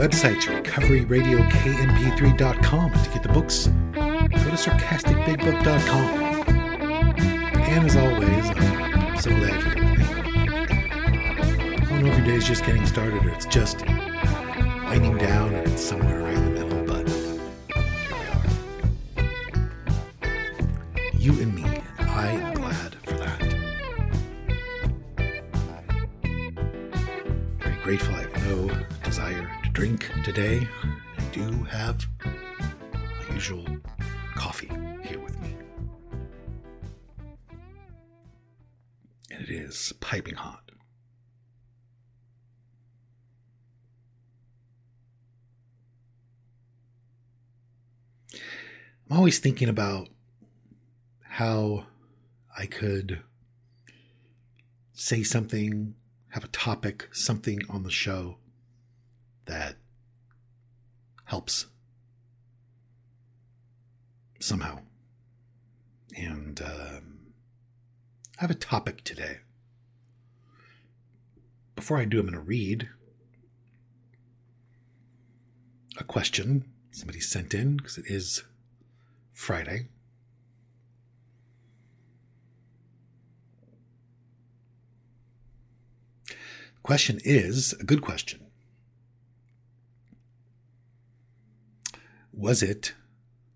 [0.00, 2.92] website's recoveryradiokmp3.com.
[2.92, 6.20] And to get the books, go to sarcasticbigbook.com.
[7.60, 10.04] And as always, I'm so glad you're with me.
[11.76, 15.60] I don't know if your day's just getting started or it's just winding down or
[15.64, 17.38] it's somewhere right in the middle, but here
[18.16, 18.42] we are.
[21.12, 23.38] You and me, and I am glad for that.
[27.58, 28.70] Very grateful I have no
[29.04, 30.68] desire drink today.
[31.16, 33.64] I do have my usual
[34.34, 34.70] coffee
[35.02, 35.54] here with me.
[39.30, 40.70] And it is piping hot.
[49.08, 50.10] I'm always thinking about
[51.22, 51.86] how
[52.54, 53.22] I could
[54.92, 55.94] say something,
[56.28, 58.36] have a topic, something on the show
[59.46, 59.76] that
[61.24, 61.66] helps
[64.40, 64.80] somehow.
[66.16, 67.18] And um,
[68.38, 69.38] I have a topic today.
[71.76, 72.88] Before I do, I'm going to read
[75.98, 78.42] a question somebody sent in because it is
[79.32, 79.88] Friday.
[86.82, 88.49] Question is a good question.
[92.32, 92.94] Was it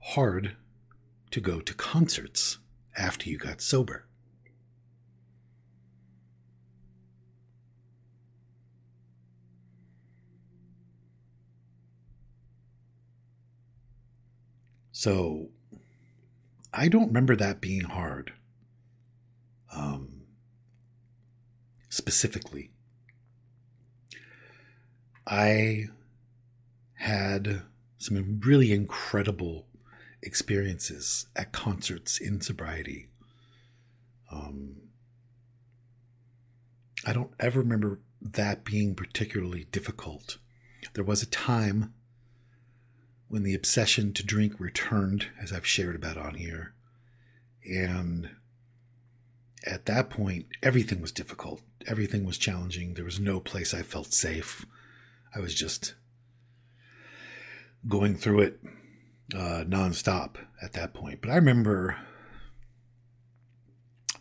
[0.00, 0.56] hard
[1.30, 2.58] to go to concerts
[2.96, 4.06] after you got sober?
[14.92, 15.50] So
[16.72, 18.32] I don't remember that being hard.
[19.72, 20.22] Um,
[21.88, 22.72] specifically,
[25.26, 25.86] I
[26.94, 27.62] had
[27.98, 29.66] some really incredible
[30.22, 33.08] experiences at concerts in sobriety.
[34.30, 34.76] Um,
[37.04, 40.38] I don't ever remember that being particularly difficult.
[40.94, 41.94] There was a time
[43.28, 46.74] when the obsession to drink returned, as I've shared about on here.
[47.64, 48.30] And
[49.64, 51.60] at that point, everything was difficult.
[51.86, 52.94] Everything was challenging.
[52.94, 54.64] There was no place I felt safe.
[55.34, 55.94] I was just
[57.86, 58.60] going through it
[59.34, 61.20] uh, nonstop at that point.
[61.20, 61.96] But I remember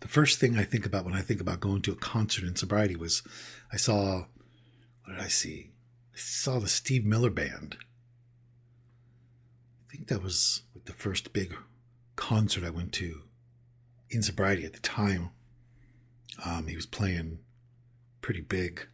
[0.00, 2.56] the first thing I think about when I think about going to a concert in
[2.56, 3.22] sobriety was
[3.72, 4.26] I saw,
[5.04, 5.70] what did I see?
[6.14, 7.76] I saw the Steve Miller Band.
[9.88, 11.54] I think that was like the first big
[12.16, 13.22] concert I went to
[14.10, 15.30] in sobriety at the time.
[16.44, 17.38] Um, he was playing
[18.20, 18.88] pretty big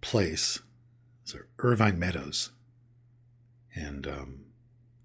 [0.00, 0.60] place.
[1.34, 2.50] It's Irvine Meadows
[3.74, 4.44] and um,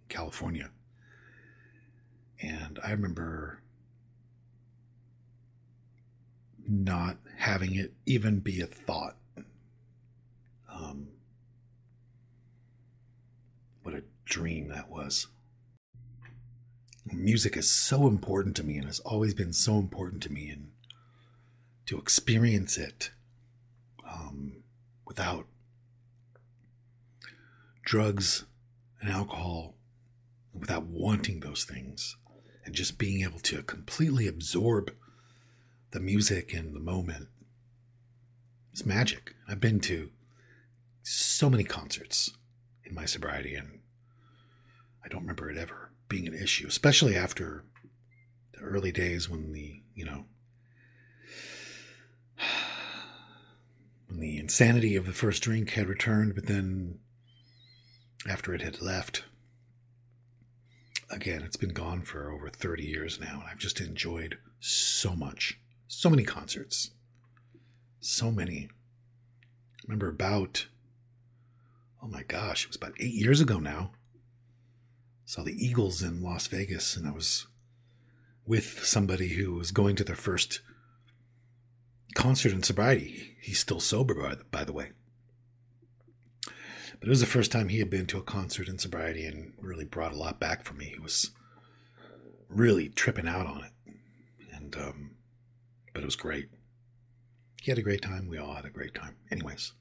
[0.09, 0.71] California.
[2.41, 3.61] And I remember
[6.67, 9.15] not having it even be a thought.
[10.69, 11.07] Um,
[13.83, 15.27] what a dream that was.
[17.09, 20.71] Music is so important to me and has always been so important to me, and
[21.85, 23.11] to experience it
[24.05, 24.57] um,
[25.05, 25.47] without
[27.87, 28.43] drugs
[28.99, 29.73] and alcohol,
[30.53, 32.17] without wanting those things,
[32.65, 34.91] and just being able to completely absorb
[35.91, 37.29] the music and the moment.
[38.73, 39.35] It's magic.
[39.47, 40.11] I've been to
[41.01, 42.31] so many concerts
[42.83, 43.79] in my sobriety, and
[45.05, 47.63] I don't remember it ever being an issue, especially after
[48.51, 50.25] the early days when the, you know,
[52.35, 52.47] when
[54.09, 56.99] when the insanity of the first drink had returned, but then
[58.25, 59.23] after it had left,
[61.09, 65.59] again, it's been gone for over 30 years now, and I've just enjoyed so much.
[65.87, 66.91] So many concerts.
[67.99, 68.69] So many.
[68.71, 70.67] I remember about,
[72.01, 73.91] oh my gosh, it was about eight years ago now.
[75.25, 77.47] Saw the Eagles in Las Vegas, and I was
[78.45, 80.61] with somebody who was going to their first
[82.15, 83.35] concert in sobriety.
[83.41, 84.91] He's still sober, by the, by the way.
[86.99, 89.53] But it was the first time he had been to a concert in sobriety and
[89.59, 90.85] really brought a lot back for me.
[90.85, 91.31] He was
[92.49, 93.93] really tripping out on it.
[94.51, 95.11] And, um,
[95.93, 96.49] but it was great.
[97.61, 98.27] He had a great time.
[98.27, 99.17] We all had a great time.
[99.29, 99.73] Anyways,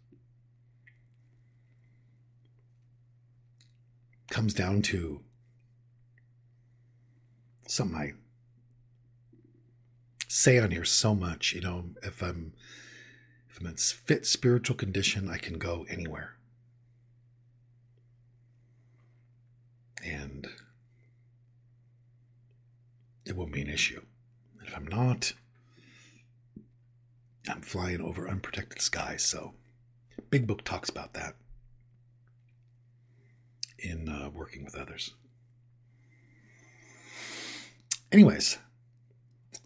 [4.31, 5.23] comes down to
[7.67, 8.13] something I
[10.29, 11.53] say on here so much.
[11.53, 12.53] You know, if I'm
[13.49, 16.37] if I'm in fit spiritual condition, I can go anywhere.
[20.07, 20.47] And
[23.25, 24.03] it won't be an issue.
[24.65, 25.33] If I'm not,
[27.49, 29.25] I'm flying over unprotected skies.
[29.25, 29.55] So,
[30.31, 31.35] Big Book talks about that
[33.79, 35.15] in uh, working with others.
[38.13, 38.59] Anyways,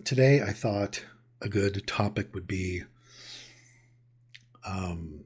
[0.05, 1.05] today I thought
[1.43, 2.83] a good topic would be
[4.67, 5.25] um,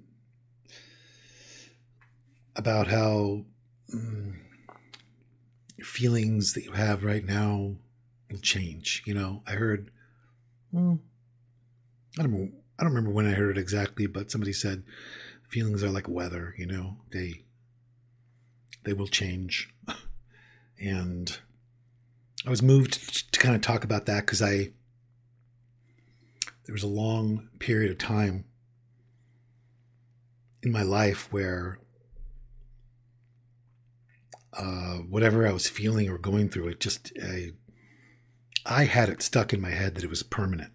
[2.56, 3.44] about how
[3.92, 4.34] mm,
[5.80, 7.76] feelings that you have right now
[8.30, 9.02] will change.
[9.06, 9.90] You know, I heard,
[10.74, 10.98] mm,
[12.18, 12.48] I don't know,
[12.78, 14.82] I don't remember when I heard it exactly, but somebody said
[15.48, 16.54] feelings are like weather.
[16.58, 17.42] You know, they
[18.84, 19.72] they will change,
[20.80, 21.38] and
[22.46, 24.72] I was moved to kind of talk about that because I
[26.66, 28.44] there was a long period of time
[30.62, 31.78] in my life where
[34.56, 37.52] uh, whatever I was feeling or going through, it just I,
[38.64, 40.72] I had it stuck in my head that it was permanent,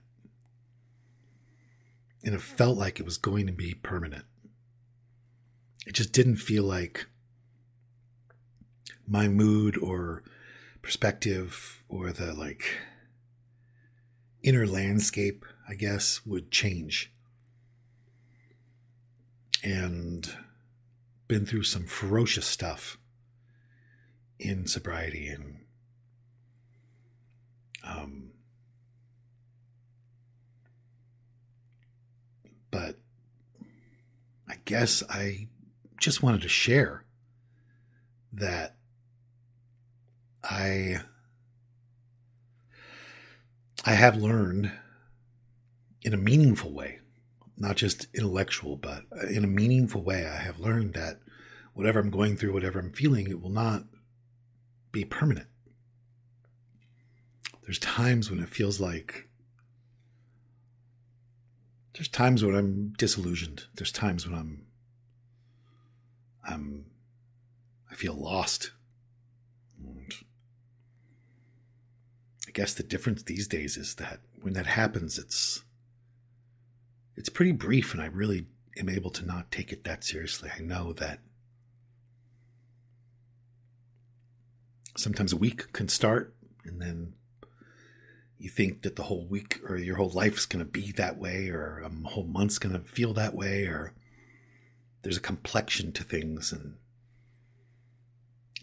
[2.24, 4.26] and it felt like it was going to be permanent.
[5.88, 7.08] It just didn't feel like
[9.08, 10.24] my mood or
[10.82, 12.78] perspective or the like
[14.44, 17.12] inner landscape, I guess, would change.
[19.64, 20.32] And
[21.28, 22.99] been through some ferocious stuff
[24.40, 25.58] in sobriety and
[27.84, 28.32] um
[32.72, 32.96] but
[34.48, 35.48] I guess I
[36.00, 37.04] just wanted to share
[38.34, 38.76] that
[40.44, 41.02] I
[43.86, 44.72] I have learned
[46.02, 47.00] in a meaningful way,
[47.58, 51.20] not just intellectual, but in a meaningful way, I have learned that
[51.74, 53.84] whatever I'm going through, whatever I'm feeling, it will not
[54.92, 55.48] be permanent.
[57.64, 59.30] There's times when it feels like
[61.94, 63.66] there's times when I'm disillusioned.
[63.76, 64.66] There's times when I'm
[66.44, 66.86] I'm
[67.92, 68.72] I feel lost.
[69.78, 70.14] And
[72.48, 75.64] I guess the difference these days is that when that happens it's
[77.16, 78.48] it's pretty brief and I really
[78.78, 80.50] am able to not take it that seriously.
[80.58, 81.20] I know that
[85.00, 87.14] sometimes a week can start and then
[88.38, 91.18] you think that the whole week or your whole life is going to be that
[91.18, 93.94] way or a whole month's going to feel that way or
[95.02, 96.52] there's a complexion to things.
[96.52, 96.76] And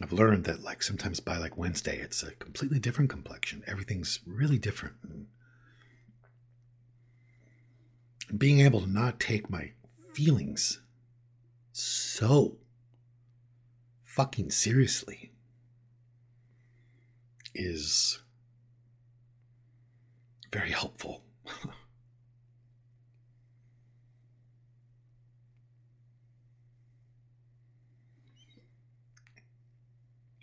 [0.02, 3.62] i've learned that like sometimes by like wednesday it's a completely different complexion.
[3.66, 4.96] Everything's really different.
[5.02, 5.26] And
[8.38, 9.72] being able to not take my
[10.12, 10.80] feelings
[11.72, 12.56] so
[14.02, 15.32] fucking seriously
[17.56, 18.20] is
[20.52, 21.22] very helpful.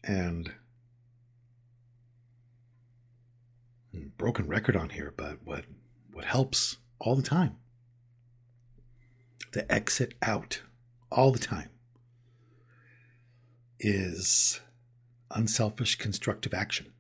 [0.04, 0.52] and
[4.18, 5.66] broken record on here, but what
[6.12, 7.58] what helps all the time.
[9.52, 10.62] The exit out
[11.12, 11.70] all the time
[13.80, 14.62] is
[15.30, 16.93] unselfish constructive action.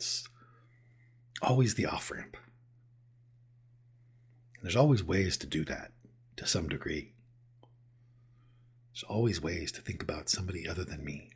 [0.00, 0.26] It's
[1.42, 2.38] always the off ramp.
[4.62, 5.92] There's always ways to do that
[6.36, 7.12] to some degree.
[8.94, 11.32] There's always ways to think about somebody other than me.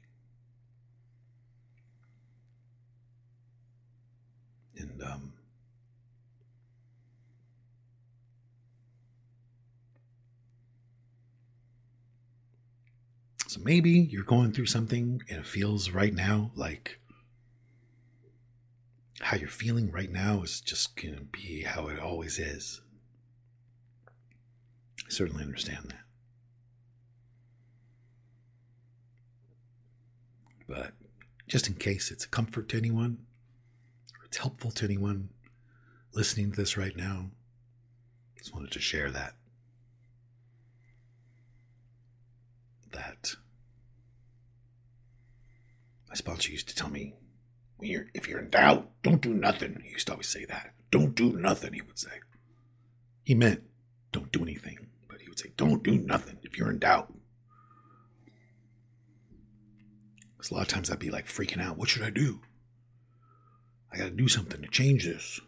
[4.78, 5.34] And um,
[13.46, 16.98] so maybe you're going through something and it feels right now like
[19.20, 22.80] how you're feeling right now is just going to be how it always is.
[25.06, 26.04] I certainly understand that.
[30.66, 30.92] But
[31.46, 33.18] just in case it's a comfort to anyone
[34.18, 35.28] or it's helpful to anyone
[36.14, 37.30] listening to this right now,
[38.38, 39.34] just wanted to share that.
[42.92, 43.34] That
[46.08, 47.14] my sponsor used to tell me,
[47.80, 49.80] if you're in doubt, don't do nothing.
[49.84, 50.74] He used to always say that.
[50.90, 52.20] Don't do nothing, he would say.
[53.24, 53.62] He meant
[54.12, 57.12] don't do anything, but he would say, don't do nothing if you're in doubt.
[60.36, 61.76] Because a lot of times I'd be like freaking out.
[61.76, 62.40] What should I do?
[63.92, 65.40] I got to do something to change this.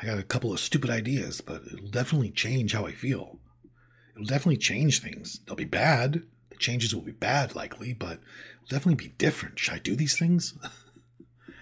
[0.00, 3.38] I got a couple of stupid ideas, but it'll definitely change how I feel.
[4.14, 5.40] It'll definitely change things.
[5.46, 6.22] They'll be bad.
[6.58, 8.20] Changes will be bad, likely, but
[8.64, 9.58] it'll definitely be different.
[9.58, 10.54] Should I do these things?
[11.48, 11.52] and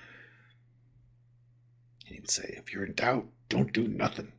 [2.05, 4.33] he would say, if you're in doubt, don't do nothing.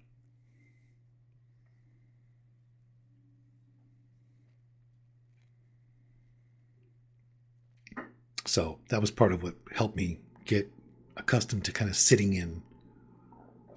[8.45, 10.71] So that was part of what helped me get
[11.17, 12.61] accustomed to kind of sitting in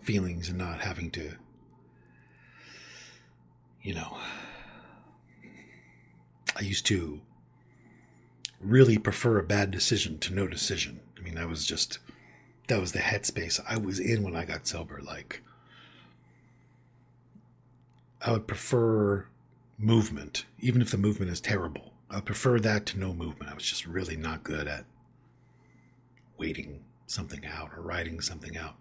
[0.02, 1.32] feelings and not having to,
[3.82, 4.18] you know,
[6.56, 7.20] I used to
[8.60, 11.00] really prefer a bad decision to no decision.
[11.18, 11.98] I mean, that was just,
[12.68, 15.00] that was the headspace I was in when I got sober.
[15.02, 15.42] Like,
[18.22, 19.26] I would prefer
[19.78, 21.92] movement, even if the movement is terrible.
[22.10, 23.50] I would prefer that to no movement.
[23.50, 24.86] I was just really not good at
[26.38, 28.76] waiting something out or writing something out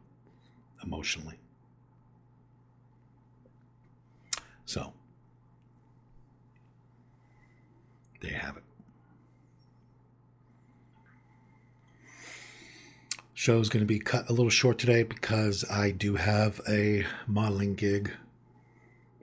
[0.83, 1.39] emotionally.
[4.65, 4.93] So,
[8.25, 8.63] there you have it.
[13.33, 17.75] Show's going to be cut a little short today because I do have a modeling
[17.75, 18.11] gig.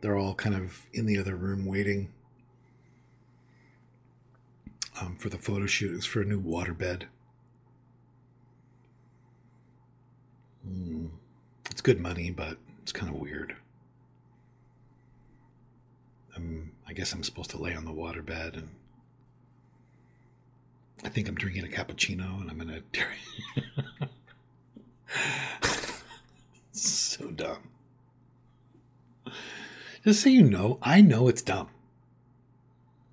[0.00, 2.12] They're all kind of in the other room waiting
[5.00, 5.96] um, for the photo shoot.
[5.96, 7.04] It's for a new waterbed.
[10.68, 11.08] Mm.
[11.70, 13.56] It's good money, but it's kind of weird.
[16.36, 18.68] I'm, I guess I'm supposed to lay on the waterbed and
[21.04, 22.80] I think I'm drinking a cappuccino and I'm gonna.
[26.72, 27.68] so dumb.
[30.04, 31.68] Just so you know, I know it's dumb.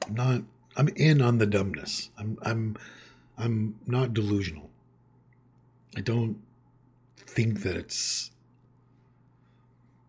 [0.06, 0.42] I'm not.
[0.78, 2.10] I'm in on the dumbness.
[2.18, 2.38] I'm.
[2.44, 2.78] I'm.
[3.38, 4.70] I'm not delusional.
[5.96, 6.42] I don't
[7.18, 8.32] think that it's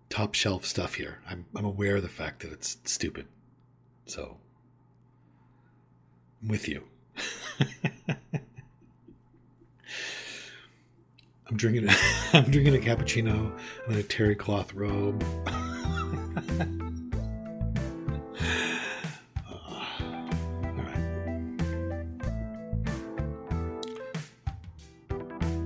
[0.09, 1.21] top shelf stuff here.
[1.29, 1.47] I'm.
[1.57, 3.27] I'm aware of the fact that it's stupid.
[4.07, 4.37] So.
[6.43, 6.90] I'm with you.
[11.49, 11.89] I'm drinking.
[12.33, 13.53] I'm drinking a cappuccino
[13.89, 15.25] in a terry cloth robe.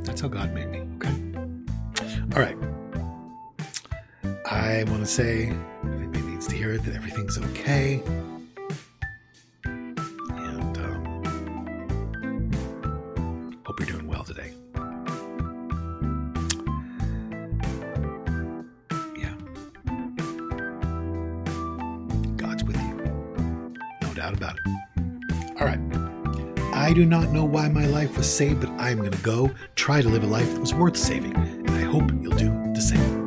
[0.04, 0.80] That's how God made me.
[0.96, 1.14] Okay.
[2.34, 2.56] All right.
[4.46, 8.00] I want to say, if anybody needs to hear it, that everything's okay.
[26.74, 30.02] I do not know why my life was saved, but I'm going to go try
[30.02, 33.23] to live a life that was worth saving, and I hope you'll do the same.